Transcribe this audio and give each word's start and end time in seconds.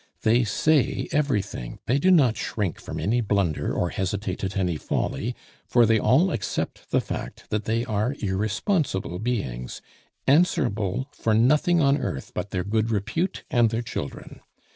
They 0.23 0.43
say 0.45 1.07
everything, 1.11 1.77
they 1.85 1.99
do 1.99 2.09
not 2.09 2.35
shrink 2.35 2.81
from 2.81 2.99
any 2.99 3.21
blunder 3.21 3.71
or 3.71 3.89
hesitate 3.91 4.43
at 4.43 4.57
any 4.57 4.75
folly, 4.75 5.35
for 5.67 5.85
they 5.85 5.99
all 5.99 6.31
accept 6.31 6.89
the 6.89 6.99
fact 7.01 7.47
that 7.51 7.65
they 7.65 7.85
are 7.85 8.15
irresponsible 8.19 9.19
beings, 9.19 9.79
answerable 10.25 11.07
for 11.11 11.35
nothing 11.35 11.81
on 11.81 11.99
earth 11.99 12.31
but 12.33 12.49
their 12.49 12.63
good 12.63 12.89
repute 12.89 13.43
and 13.51 13.69
their 13.69 13.83
children. 13.83 14.39